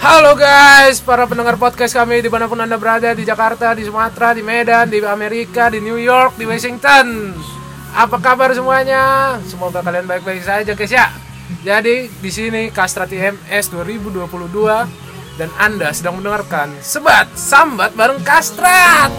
[0.00, 4.32] Halo guys, para pendengar podcast kami di mana pun anda berada di Jakarta, di Sumatera,
[4.32, 7.36] di Medan, di Amerika, di New York, di Washington.
[7.92, 9.36] Apa kabar semuanya?
[9.44, 11.12] Semoga kalian baik-baik saja guys ya.
[11.60, 14.24] Jadi di sini Kastrat IMS 2022
[15.36, 19.12] dan anda sedang mendengarkan Sebat Sambat bareng Kastrat.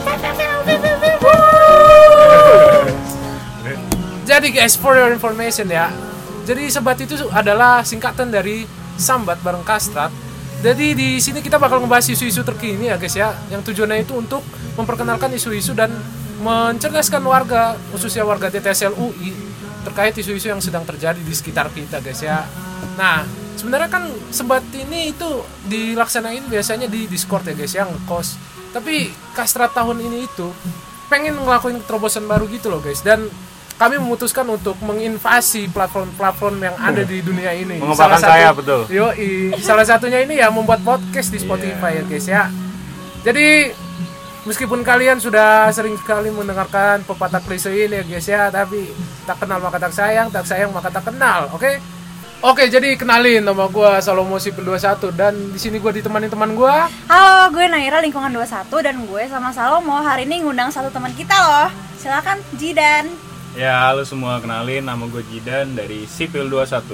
[4.26, 5.94] Jadi guys, for your information ya.
[6.50, 8.66] Jadi Sebat itu adalah singkatan dari
[8.98, 10.31] Sambat bareng Kastrat
[10.62, 14.46] jadi di sini kita bakal ngebahas isu-isu terkini ya guys ya, yang tujuannya itu untuk
[14.78, 15.90] memperkenalkan isu-isu dan
[16.42, 19.34] mencerdaskan warga, khususnya warga TTSL UI
[19.82, 22.46] terkait isu-isu yang sedang terjadi di sekitar kita guys ya.
[22.98, 23.26] Nah,
[23.58, 28.38] sebenarnya kan sebat ini itu dilaksanain biasanya di Discord ya guys yang kos.
[28.72, 30.48] Tapi Kastrat tahun ini itu
[31.12, 33.28] pengen ngelakuin terobosan baru gitu loh guys dan
[33.82, 37.82] kami memutuskan untuk menginvasi platform-platform yang ada di dunia ini.
[37.82, 38.86] Mengembangkan saya, betul.
[38.94, 39.10] Yo,
[39.58, 42.06] salah satunya ini ya membuat podcast di Spotify yeah.
[42.06, 42.44] ya guys ya.
[43.26, 43.74] Jadi
[44.46, 48.86] meskipun kalian sudah sering sekali mendengarkan pepatah klise ini ya guys ya, tapi
[49.26, 51.66] tak kenal maka tak sayang, tak sayang maka tak kenal, oke?
[51.66, 51.82] Okay?
[52.42, 56.76] Oke, jadi kenalin nama gue Salomo Sipil 21 dan di sini gue ditemani teman gue.
[57.10, 61.34] Halo, gue Naira lingkungan 21 dan gue sama Salomo hari ini ngundang satu teman kita
[61.38, 61.70] loh.
[62.02, 63.31] Silakan Jidan.
[63.52, 66.88] Ya, halo semua, kenalin nama gue Jidan dari Sipil 21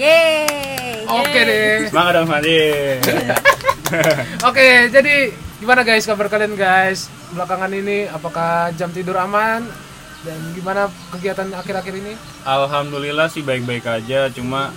[0.00, 1.04] Yeay!
[1.04, 1.92] Oke deh.
[1.92, 2.56] Semangat dong, Madi
[4.48, 5.28] Oke, jadi
[5.60, 7.12] gimana guys kabar kalian guys?
[7.36, 9.68] Belakangan ini apakah jam tidur aman?
[10.24, 12.16] Dan gimana kegiatan akhir-akhir ini?
[12.48, 14.72] Alhamdulillah sih baik-baik aja, cuma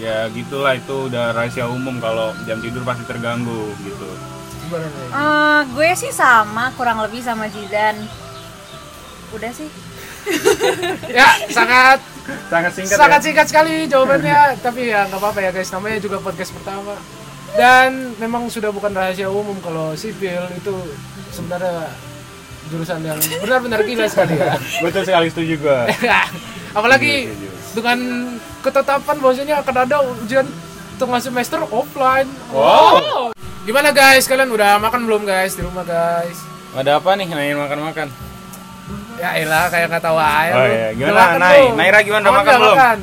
[0.00, 4.08] ya gitulah itu udah rahasia umum kalau jam tidur pasti terganggu gitu.
[5.12, 8.00] Uh, gue sih sama, kurang lebih sama Jidan.
[9.36, 9.68] Udah sih
[11.18, 11.98] ya sangat
[12.48, 13.24] sangat singkat sangat ya?
[13.24, 14.40] singkat sekali jawabannya.
[14.66, 15.70] Tapi ya nggak apa-apa ya guys.
[15.72, 16.96] Namanya juga podcast pertama.
[17.54, 20.74] Dan memang sudah bukan rahasia umum kalau sipil itu
[21.30, 21.86] sebenarnya
[22.72, 24.58] jurusan yang benar-benar gila sekali ya.
[24.84, 25.80] Betul sekali setuju gue
[26.74, 27.30] apalagi
[27.72, 27.98] dengan
[28.60, 30.46] ketetapan bahwasanya akan ada ujian
[30.98, 32.26] tengah semester offline.
[32.50, 33.30] Wow.
[33.62, 34.26] Gimana guys?
[34.26, 36.42] Kalian udah makan belum guys di rumah guys?
[36.74, 37.30] Ada apa nih?
[37.30, 38.33] Nanyain makan-makan
[39.14, 40.54] Ya elah kayak nggak tahu aja.
[40.58, 41.62] Oh iya, gimana Nai?
[41.70, 42.76] Naira gimana udah makan belum?
[42.76, 42.98] Makan.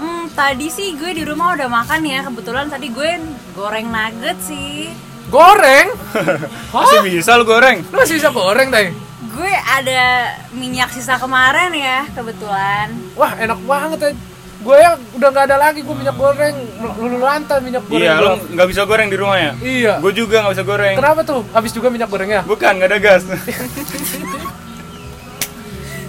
[0.00, 2.20] Hmm, tadi sih gue di rumah udah makan ya.
[2.26, 3.10] Kebetulan tadi gue
[3.54, 4.90] goreng nugget sih.
[5.30, 5.94] Goreng?
[6.74, 7.86] masih bisa lu goreng?
[7.94, 8.90] Lu masih bisa goreng, Tay?
[9.30, 12.90] Gue ada minyak sisa kemarin ya, kebetulan.
[13.14, 14.14] Wah, enak banget, Tay.
[14.60, 16.52] Gue ya udah nggak ada lagi gue minyak goreng,
[17.00, 18.04] lulu lantai minyak goreng.
[18.04, 19.52] Iya, lu nggak bisa goreng di rumah ya?
[19.56, 19.94] Iya.
[20.04, 20.94] Gue juga nggak bisa goreng.
[21.00, 21.40] Kenapa tuh?
[21.54, 22.42] Habis juga minyak gorengnya?
[22.44, 23.22] Bukan, nggak ada gas.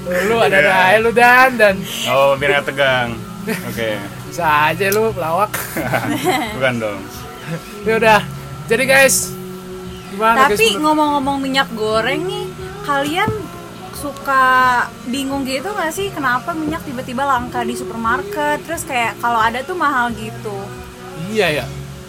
[0.07, 0.97] lu ada yeah.
[0.97, 1.75] lu dan dan.
[2.09, 3.09] Oh biar gak tegang.
[3.45, 3.73] Oke.
[3.73, 3.93] Okay.
[4.31, 5.51] bisa aja lu pelawak
[6.55, 7.01] bukan dong.
[7.83, 8.21] Ya udah.
[8.71, 9.35] Jadi guys
[10.11, 12.43] gimana tapi ngomong-ngomong minyak goreng nih
[12.83, 13.31] kalian
[13.95, 14.43] suka
[15.05, 16.09] bingung gitu gak sih?
[16.09, 18.65] Kenapa minyak tiba-tiba langka di supermarket?
[18.65, 20.57] Terus kayak kalau ada tuh mahal gitu.
[21.29, 21.65] Iya ya.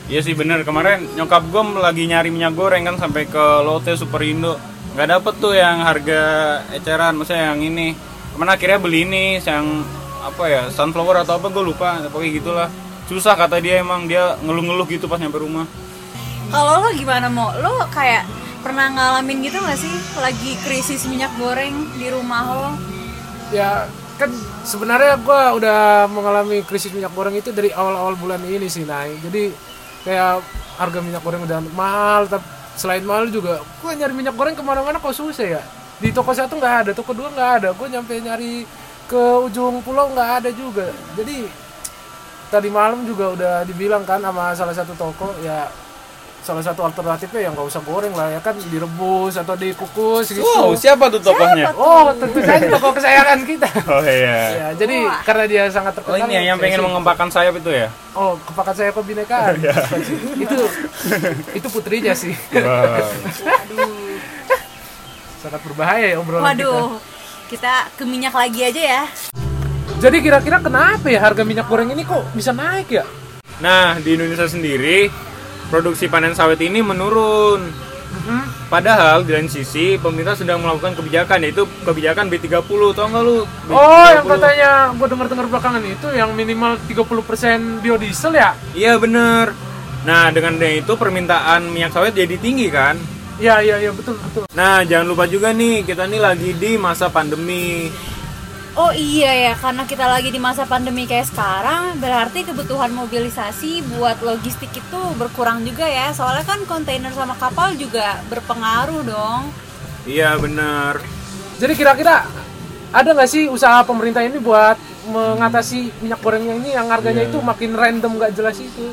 [0.09, 0.65] Iya sih bener.
[0.65, 5.53] Kemarin nyokap gue lagi nyari minyak goreng kan sampai ke Lotte Superindo nggak dapet tuh
[5.57, 6.23] yang harga
[6.77, 7.97] eceran maksudnya yang ini.
[8.33, 9.85] Ke mana akhirnya beli ini yang
[10.23, 12.01] apa ya sunflower atau apa gue lupa.
[12.09, 12.69] Pokoknya gitulah.
[13.09, 14.09] Susah kata dia emang.
[14.09, 15.69] Dia ngeluh-ngeluh gitu pas nyampe rumah.
[16.53, 18.29] Kalau lo gimana mau lo kayak
[18.61, 19.93] pernah ngalamin gitu gak sih?
[20.21, 22.71] Lagi krisis minyak goreng di rumah lo?
[23.53, 23.89] Ya
[24.23, 24.31] kan
[24.63, 29.51] sebenarnya gue udah mengalami krisis minyak goreng itu dari awal-awal bulan ini sih naik jadi
[30.07, 30.47] kayak
[30.79, 32.47] harga minyak goreng udah mahal tapi
[32.77, 33.61] selain mahal juga.
[33.81, 35.63] Gue nyari minyak goreng ke mana-mana kok susah ya.
[36.03, 37.69] Di toko satu nggak ada toko dua nggak ada.
[37.77, 38.67] Gue nyampe nyari
[39.07, 40.89] ke ujung pulau nggak ada juga.
[41.15, 41.47] Jadi
[42.53, 45.69] tadi malam juga udah dibilang kan sama salah satu toko ya
[46.43, 50.43] salah satu alternatifnya yang nggak usah goreng lah ya kan direbus atau dikukus gitu.
[50.43, 51.71] Oh, siapa tuh tokohnya?
[51.79, 53.71] Oh, tentu saja toko kesayangan kita.
[53.87, 54.39] Oh iya.
[54.59, 55.23] ya, jadi oh.
[55.23, 56.19] karena dia sangat terkenal.
[56.19, 57.89] Oh ini ya, yang pengen mengembangkan sayap itu ya?
[58.19, 59.55] Oh, kepakan sayap kebinekaan.
[59.55, 59.75] Oh, iya.
[60.35, 60.59] itu
[61.63, 62.35] itu putrinya sih.
[62.59, 63.07] Wow.
[65.47, 66.99] Sangat berbahaya ya obrolan Waduh.
[67.47, 67.87] Kita.
[67.95, 69.03] kita ke minyak lagi aja ya.
[70.03, 73.07] Jadi kira-kira kenapa ya harga minyak goreng ini kok bisa naik ya?
[73.63, 75.31] Nah, di Indonesia sendiri
[75.73, 77.65] produksi panen sawit ini menurun.
[78.13, 78.69] Mm-hmm.
[78.69, 82.61] Padahal di lain sisi pemerintah sedang melakukan kebijakan yaitu kebijakan B30
[82.93, 83.49] tau nggak lu?
[83.49, 83.73] B30.
[83.73, 88.53] Oh yang katanya gue dengar-dengar belakangan itu yang minimal 30% biodiesel ya?
[88.77, 89.57] Iya bener.
[90.05, 93.01] Nah dengan itu permintaan minyak sawit jadi tinggi kan?
[93.41, 94.45] Iya iya iya betul betul.
[94.53, 97.89] Nah jangan lupa juga nih kita nih lagi di masa pandemi
[98.73, 104.25] Oh iya ya, karena kita lagi di masa pandemi kayak sekarang, berarti kebutuhan mobilisasi buat
[104.25, 106.09] logistik itu berkurang juga ya.
[106.17, 109.53] Soalnya kan kontainer sama kapal juga berpengaruh dong.
[110.03, 110.99] Iya bener
[111.63, 112.27] Jadi kira-kira
[112.91, 114.75] ada nggak sih usaha pemerintah ini buat
[115.07, 118.91] mengatasi minyak gorengnya ini yang harganya itu makin random nggak jelas itu?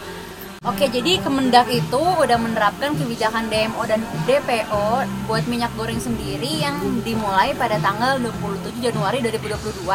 [0.68, 6.76] Oke, jadi Kemendak itu udah menerapkan kebijakan DMO dan DPO buat minyak goreng sendiri yang
[7.00, 9.88] dimulai pada tanggal 27 Januari 2022.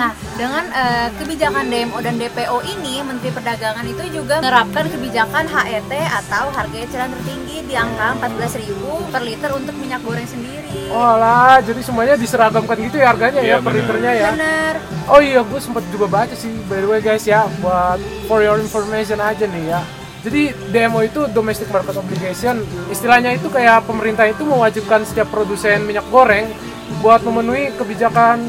[0.00, 5.92] Nah, dengan eh, kebijakan DMO dan DPO ini, Menteri Perdagangan itu juga menerapkan kebijakan HET
[5.92, 10.88] atau harga eceran tertinggi di angka 14.000 per liter untuk minyak goreng sendiri.
[10.88, 14.28] Oh lah, jadi semuanya diseragamkan gitu ya harganya Iya, ya per liternya ya.
[14.32, 14.74] Bener.
[15.08, 18.56] Oh iya, gue sempat juga baca sih by the way guys ya, buat for your
[18.56, 19.80] information aja nih ya.
[20.28, 22.60] Jadi DMO itu domestic market obligation,
[22.92, 26.52] istilahnya itu kayak pemerintah itu mewajibkan setiap produsen minyak goreng
[27.00, 28.44] buat memenuhi kebijakan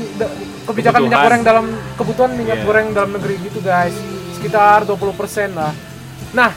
[0.68, 1.24] kebijakan minyak Kebutuhan.
[1.24, 1.66] goreng dalam
[1.96, 2.66] kebutuhan minyak Iya.
[2.68, 3.96] goreng dalam negeri gitu guys,
[4.36, 5.72] sekitar 20% lah.
[6.36, 6.52] Nah,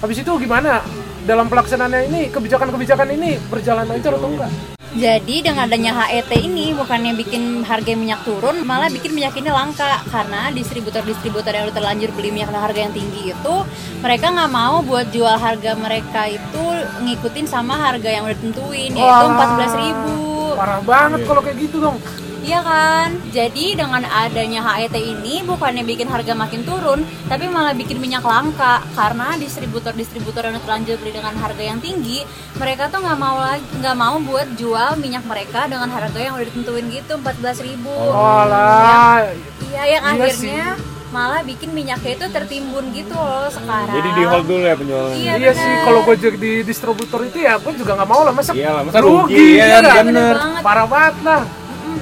[0.00, 0.80] habis itu gimana?
[1.28, 4.73] Dalam pelaksanaannya ini kebijakan-kebijakan ini berjalan lancar atau enggak?
[4.94, 9.98] Jadi dengan adanya HET ini bukannya bikin harga minyak turun, malah bikin minyak ini langka
[10.06, 13.54] karena distributor-distributor yang udah terlanjur beli minyak dengan harga yang tinggi itu
[13.98, 16.62] mereka nggak mau buat jual harga mereka itu
[17.10, 20.54] ngikutin sama harga yang udah ditentuin yaitu Wah.
[20.54, 21.98] 14.000 Parah banget kalau kayak gitu dong.
[22.44, 23.08] Iya kan?
[23.32, 28.84] Jadi dengan adanya HET ini bukannya bikin harga makin turun, tapi malah bikin minyak langka
[28.92, 32.20] karena distributor-distributor yang terlanjur beli dengan harga yang tinggi,
[32.60, 36.44] mereka tuh nggak mau lagi nggak mau buat jual minyak mereka dengan harga yang udah
[36.44, 39.24] ditentuin gitu 14.000 Oh lah,
[39.72, 40.66] Iya, yang Iya akhirnya
[41.08, 43.94] malah bikin minyaknya itu tertimbun gitu loh sekarang.
[43.94, 45.62] Jadi di hold dulu ya penjualannya Iya, Iya bener.
[45.64, 48.82] sih, kalau gue jadi distributor itu ya gue juga nggak mau lah masa Iya lah,
[48.84, 49.96] masa rugi, iya ya nggak?
[50.12, 50.60] Bener banget.
[50.60, 51.42] Parah banget lah.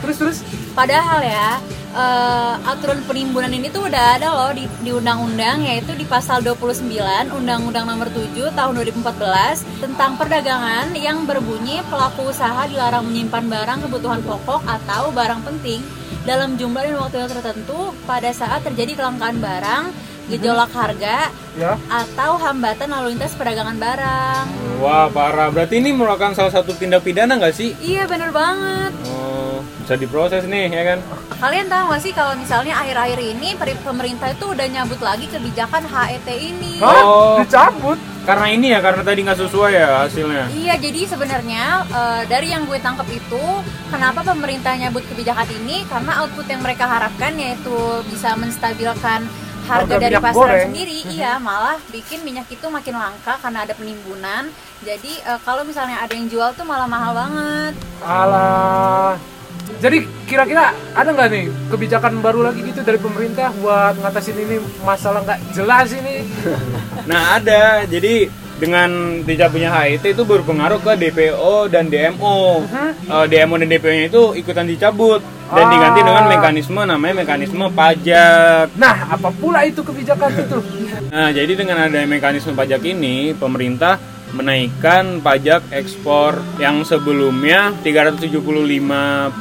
[0.00, 0.39] Terus terus,
[0.73, 1.61] Padahal ya
[1.93, 6.89] eh, aturan penimbunan ini tuh udah ada loh di, di undang-undang yaitu di pasal 29
[7.29, 14.25] Undang-Undang Nomor 7 Tahun 2014 tentang perdagangan yang berbunyi pelaku usaha dilarang menyimpan barang kebutuhan
[14.25, 15.85] pokok atau barang penting
[16.23, 19.91] dalam jumlah dan waktu yang tertentu pada saat terjadi kelangkaan barang,
[20.31, 21.75] gejolak harga ya.
[21.91, 24.44] atau hambatan lalu lintas perdagangan barang.
[24.79, 27.75] Wah parah, berarti ini merupakan salah satu tindak pidana nggak sih?
[27.83, 28.94] Iya bener banget.
[29.11, 29.42] Oh,
[29.82, 30.99] bisa diproses nih ya kan?
[31.43, 36.29] Kalian tahu gak sih kalau misalnya akhir-akhir ini pemerintah itu udah nyabut lagi kebijakan HET
[36.31, 36.79] ini?
[36.79, 37.02] Hah?
[37.02, 37.37] Oh.
[37.43, 37.99] Dicabut?
[38.23, 42.70] Karena ini ya, karena tadi nggak sesuai ya hasilnya Iya, jadi sebenarnya eh, dari yang
[42.70, 43.43] gue tangkap itu,
[43.90, 45.82] kenapa pemerintah nyabut kebijakan ini?
[45.90, 47.75] Karena output yang mereka harapkan yaitu
[48.06, 49.26] bisa menstabilkan
[49.67, 50.67] harga, Harga dari pasaran goreng.
[50.70, 54.46] sendiri, iya malah bikin minyak itu makin langka karena ada penimbunan.
[54.87, 57.75] Jadi eh, kalau misalnya ada yang jual tuh malah mahal banget.
[58.06, 59.19] Alah.
[59.82, 59.99] Jadi
[60.31, 64.56] kira-kira ada nggak nih kebijakan baru lagi gitu dari pemerintah buat ngatasin ini
[64.87, 66.23] masalah nggak jelas ini?
[67.11, 68.31] Nah ada, jadi
[68.62, 72.62] dengan dicabutnya HIT itu berpengaruh ke DPO dan DMO.
[72.62, 75.19] Eh, DMO dan DPO-nya itu ikutan dicabut
[75.50, 75.70] dan Ah.
[75.75, 78.70] diganti dengan mekanisme namanya mekanisme pajak.
[78.79, 80.58] Nah, apa pula itu kebijakan itu?
[81.11, 83.99] Nah, jadi dengan adanya mekanisme pajak ini, pemerintah
[84.32, 88.32] menaikkan pajak ekspor yang sebelumnya 375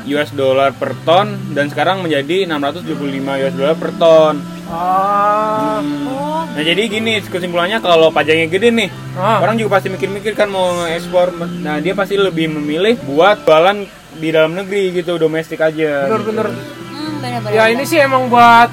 [0.05, 2.91] US dollar per ton dan sekarang menjadi 675
[3.39, 4.35] US dollar per ton.
[4.67, 9.39] Ah, Oh, Nah, jadi gini kesimpulannya kalau pajaknya gede nih, Ah.
[9.39, 11.31] orang juga pasti mikir-mikir kan mau ekspor.
[11.61, 16.07] Nah, dia pasti lebih memilih buat jualan di dalam negeri gitu, domestik aja.
[16.07, 16.51] bener-bener.
[16.51, 17.51] hmm, bener-bener.
[17.51, 18.67] Ya ini sih emang buat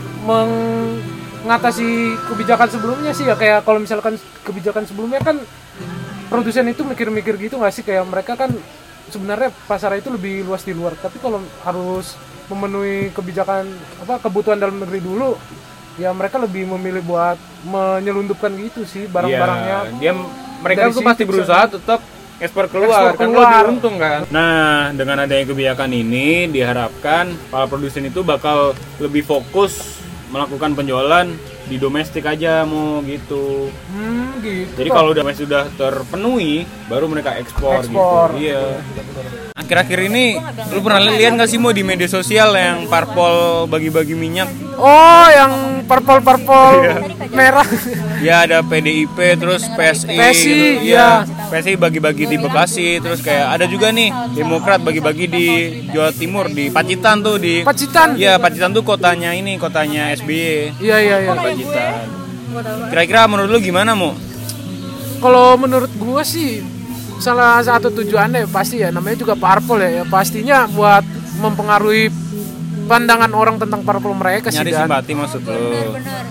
[1.41, 1.89] mengatasi
[2.27, 5.39] kebijakan sebelumnya sih ya kayak kalau misalkan kebijakan sebelumnya kan
[6.29, 8.53] produsen itu mikir-mikir gitu nggak sih kayak mereka kan
[9.09, 12.15] sebenarnya pasar itu lebih luas di luar tapi kalau harus
[12.49, 13.69] memenuhi kebijakan
[14.05, 15.37] apa kebutuhan dalam negeri dulu
[15.99, 20.13] ya mereka lebih memilih buat menyelundupkan gitu sih barang-barangnya dia
[20.63, 21.31] mereka situ pasti bisa.
[21.33, 22.01] berusaha tetap
[22.39, 23.51] ekspor keluar, Ekspor kan keluar.
[23.51, 24.23] lebih untung kan.
[24.31, 29.99] Nah, dengan adanya kebijakan ini diharapkan para produsen itu bakal lebih fokus
[30.31, 31.27] melakukan penjualan
[31.69, 33.69] di domestik aja mau gitu.
[33.93, 38.35] hmm gitu Jadi kalau udah sudah terpenuhi, baru mereka ekspor, Ekspor.
[38.35, 38.49] gitu.
[38.49, 38.81] Iya.
[39.53, 40.41] Akhir-akhir ini
[40.73, 44.49] lu pernah lihat nggak sih mau di media sosial yang parpol bagi-bagi minyak?
[44.79, 46.97] oh yang purple-purple Iya.
[47.33, 47.69] merah
[48.19, 50.91] Ya ada PDIP terus PSI, PSI, gitu.
[50.91, 51.23] iya.
[51.49, 55.47] PSI bagi-bagi di Bekasi terus kayak ada juga nih Demokrat bagi-bagi di
[55.89, 60.97] Jawa Timur di Pacitan tuh di Pacitan Iya Pacitan tuh kotanya ini kotanya SBY iya
[61.01, 62.05] iya iya Pacitan.
[62.89, 64.13] Kira-kira menurut lu gimana mu?
[65.19, 66.63] kalau menurut gua sih
[67.19, 71.03] salah satu tujuannya pasti ya namanya juga parpol ya, ya pastinya buat
[71.43, 72.07] mempengaruhi
[72.89, 74.81] pandangan orang tentang parpol mereka sih nyari Dan.
[74.83, 75.61] simpati maksud lu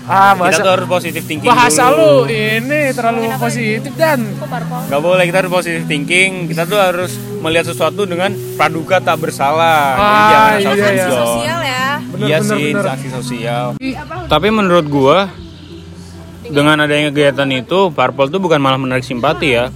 [0.04, 2.24] Ah, kita bahasa tuh harus positif thinking bahasa dulu.
[2.24, 6.76] lu ini terlalu positif dan kok parpol Gak boleh kita harus positif thinking kita tuh
[6.76, 11.06] harus melihat sesuatu dengan praduga tak bersalah Ah, jangan iya, asal iya.
[11.06, 11.22] suzon.
[11.30, 12.84] sosial ya Bener, iya bener, sih bener.
[12.84, 13.66] sanksi sosial
[14.26, 15.18] tapi menurut gua
[16.44, 19.68] dengan adanya kegiatan itu parpol tuh bukan malah menarik simpati ya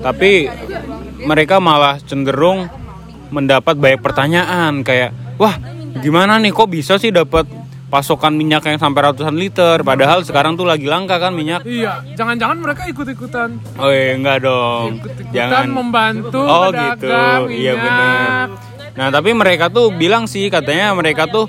[0.00, 0.48] tapi
[1.20, 2.68] mereka malah cenderung
[3.28, 5.56] mendapat banyak pertanyaan kayak wah
[6.02, 7.46] gimana nih kok bisa sih dapat
[7.92, 9.82] pasokan minyak yang sampai ratusan liter?
[9.86, 11.62] Padahal sekarang tuh lagi langka kan minyak.
[11.62, 13.62] Iya jangan-jangan mereka ikut-ikutan.
[13.78, 14.98] Oh iya enggak dong.
[14.98, 15.66] Ikut-ikutan jangan.
[15.70, 17.14] membantu Oh gitu,
[17.54, 18.46] iya benar.
[18.94, 21.46] Nah tapi mereka tuh bilang sih katanya mereka tuh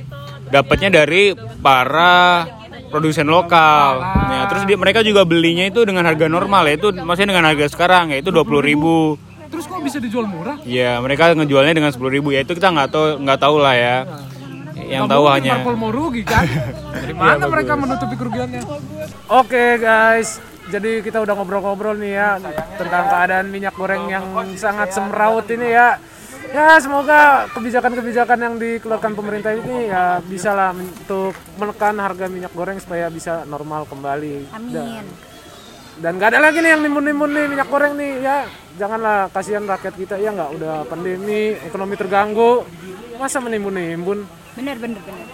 [0.54, 2.46] dapatnya dari para
[2.94, 4.00] produsen lokal.
[4.30, 8.14] Nah, terus dia, mereka juga belinya itu dengan harga normal yaitu maksudnya dengan harga sekarang
[8.14, 9.18] yaitu dua puluh ribu.
[9.46, 10.60] terus kok bisa dijual murah?
[10.68, 12.36] Ya mereka ngejualnya dengan sepuluh ribu.
[12.36, 13.98] Ya itu kita nggak tahu nggak tahu lah ya.
[14.86, 16.46] Yang tahu hanya Parpol mau rugi kan?
[16.96, 18.62] Dari mana mereka menutupi kerugiannya?
[19.30, 20.38] Oke guys.
[20.66, 22.30] Jadi kita udah ngobrol-ngobrol nih ya
[22.78, 24.26] tentang keadaan minyak goreng yang
[24.58, 26.02] sangat semraut ini ya.
[26.56, 32.80] Ya semoga kebijakan-kebijakan yang dikeluarkan pemerintah ini ya bisa lah untuk menekan harga minyak goreng
[32.80, 34.50] supaya bisa normal kembali.
[34.56, 34.72] Amin.
[34.72, 35.04] Dan
[36.02, 38.38] gak ada lagi nih yang nimbun-nimbun nih minyak goreng nih ya
[38.76, 42.68] janganlah kasihan rakyat kita ya nggak udah pandemi ekonomi terganggu
[43.16, 44.28] masa menimbun-nimbun
[44.60, 45.28] bener bener bener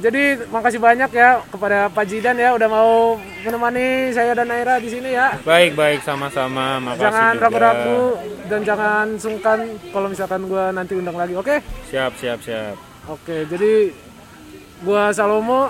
[0.00, 4.88] jadi makasih banyak ya kepada Pak Jidan ya udah mau menemani saya dan Naira di
[4.88, 5.36] sini ya.
[5.44, 8.00] baik baik sama-sama makasih jangan ragu-ragu
[8.48, 9.58] dan jangan sungkan
[9.92, 11.36] kalau misalkan gua nanti undang lagi.
[11.36, 11.60] Oke?
[11.92, 12.80] Siap siap siap.
[13.12, 13.92] Oke, jadi
[14.82, 15.68] gua Salomo,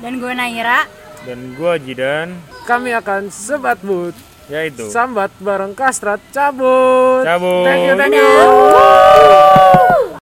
[0.00, 0.84] dan gue Naira
[1.24, 4.12] Dan gua Jidan kami akan sebat but
[4.46, 7.26] yaitu sambat bareng kastrat cabut.
[7.26, 7.66] Cabut.
[7.66, 10.06] Thank you, thank you.